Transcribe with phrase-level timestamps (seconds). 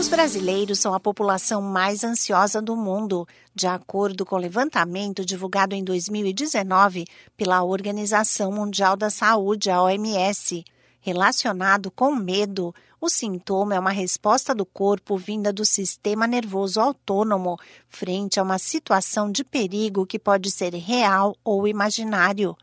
[0.00, 5.74] Os brasileiros são a população mais ansiosa do mundo, de acordo com o levantamento divulgado
[5.74, 7.04] em 2019
[7.36, 10.64] pela Organização Mundial da Saúde, a OMS.
[11.02, 17.58] Relacionado com medo, o sintoma é uma resposta do corpo vinda do sistema nervoso autônomo
[17.86, 22.56] frente a uma situação de perigo que pode ser real ou imaginário.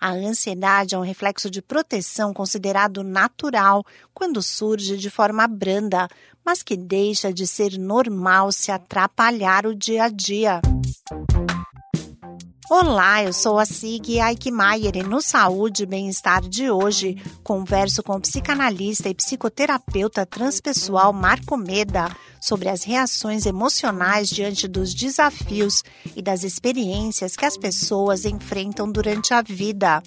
[0.00, 3.84] A ansiedade é um reflexo de proteção considerado natural
[4.14, 6.08] quando surge de forma branda,
[6.50, 10.60] mas que deixa de ser normal se atrapalhar o dia a dia.
[12.68, 18.16] Olá, eu sou a Sig Aikmaier e no Saúde e Bem-Estar de hoje converso com
[18.16, 22.10] o psicanalista e psicoterapeuta transpessoal Marco Meda
[22.40, 25.84] sobre as reações emocionais diante dos desafios
[26.16, 30.02] e das experiências que as pessoas enfrentam durante a vida.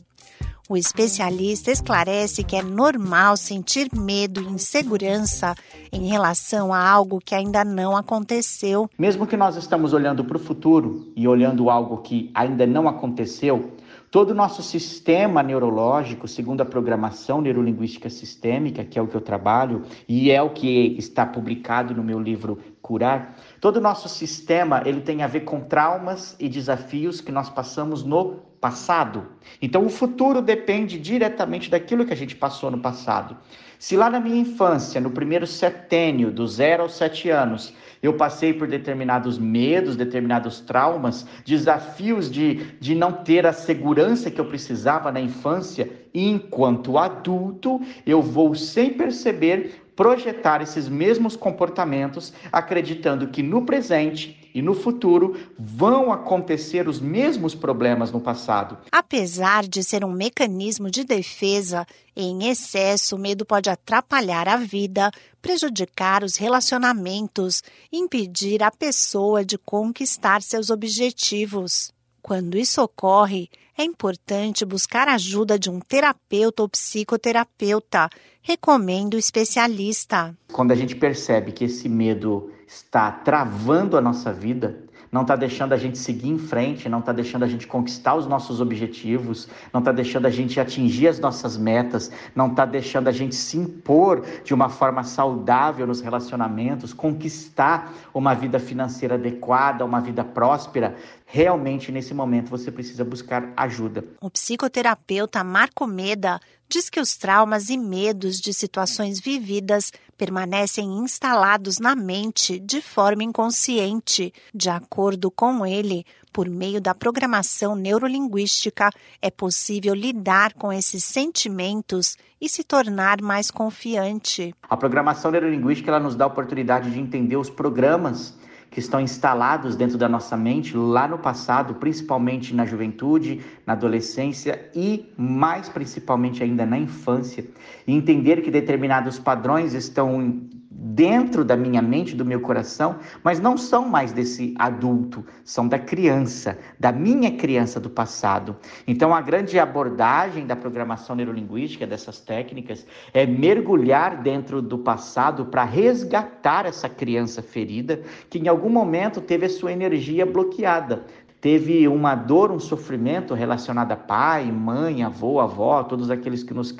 [0.69, 5.53] O especialista esclarece que é normal sentir medo e insegurança
[5.91, 8.89] em relação a algo que ainda não aconteceu.
[8.97, 13.73] Mesmo que nós estamos olhando para o futuro e olhando algo que ainda não aconteceu,
[14.09, 19.21] todo o nosso sistema neurológico, segundo a programação neurolinguística sistêmica, que é o que eu
[19.21, 24.83] trabalho e é o que está publicado no meu livro Curar, todo o nosso sistema
[24.85, 29.25] ele tem a ver com traumas e desafios que nós passamos no passado.
[29.61, 33.37] Então, o futuro depende diretamente daquilo que a gente passou no passado.
[33.79, 38.53] Se lá na minha infância, no primeiro setênio, do zero aos sete anos, eu passei
[38.53, 45.09] por determinados medos, determinados traumas, desafios de, de não ter a segurança que eu precisava
[45.11, 53.65] na infância, enquanto adulto, eu vou, sem perceber, projetar esses mesmos comportamentos, acreditando que no
[53.65, 58.77] presente e no futuro vão acontecer os mesmos problemas no passado.
[58.91, 65.11] Apesar de ser um mecanismo de defesa, em excesso, o medo pode atrapalhar a vida,
[65.41, 71.91] prejudicar os relacionamentos, impedir a pessoa de conquistar seus objetivos.
[72.21, 78.07] Quando isso ocorre, é importante buscar a ajuda de um terapeuta ou psicoterapeuta.
[78.45, 80.35] Recomendo o especialista.
[80.51, 85.71] Quando a gente percebe que esse medo está travando a nossa vida, não está deixando
[85.71, 89.79] a gente seguir em frente, não está deixando a gente conquistar os nossos objetivos, não
[89.79, 94.25] está deixando a gente atingir as nossas metas, não está deixando a gente se impor
[94.43, 100.97] de uma forma saudável nos relacionamentos, conquistar uma vida financeira adequada, uma vida próspera.
[101.25, 104.03] Realmente, nesse momento, você precisa buscar ajuda.
[104.19, 106.39] O psicoterapeuta Marco Meda
[106.73, 113.23] diz que os traumas e medos de situações vividas permanecem instalados na mente de forma
[113.23, 114.33] inconsciente.
[114.51, 118.89] De acordo com ele, por meio da programação neurolinguística,
[119.21, 124.55] é possível lidar com esses sentimentos e se tornar mais confiante.
[124.67, 128.33] A programação neurolinguística ela nos dá a oportunidade de entender os programas
[128.73, 134.67] que estão instalados dentro da nossa mente lá no passado, principalmente na juventude, na adolescência
[134.73, 137.45] e mais principalmente ainda na infância,
[137.85, 140.41] e entender que determinados padrões estão
[140.83, 145.79] dentro da minha mente, do meu coração, mas não são mais desse adulto, são da
[145.79, 148.57] criança, da minha criança do passado.
[148.85, 155.63] Então, a grande abordagem da programação neurolinguística, dessas técnicas, é mergulhar dentro do passado para
[155.63, 161.05] resgatar essa criança ferida que em algum momento teve a sua energia bloqueada
[161.43, 166.73] teve uma dor, um sofrimento relacionado a pai, mãe, avô, avó, todos aqueles que nos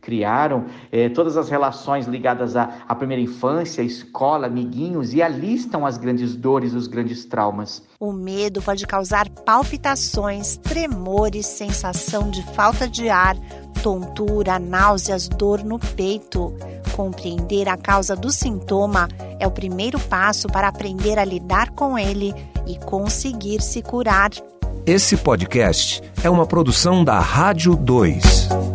[0.00, 5.84] criaram, eh, todas as relações ligadas à, à primeira infância, escola, amiguinhos, e ali estão
[5.84, 7.82] as grandes dores, os grandes traumas.
[7.98, 13.36] O medo pode causar palpitações, tremores, sensação de falta de ar,
[13.82, 16.54] tontura, náuseas, dor no peito.
[16.94, 19.08] Compreender a causa do sintoma
[19.40, 22.32] é o primeiro passo para aprender a lidar com ele
[22.66, 24.30] e conseguir se curar.
[24.86, 28.73] Esse podcast é uma produção da Rádio 2.